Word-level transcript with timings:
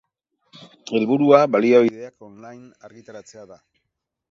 Helburua 0.99 1.41
baliabideak 1.57 2.27
online 2.31 2.73
argitaratzea 2.91 3.49
da. 3.55 3.63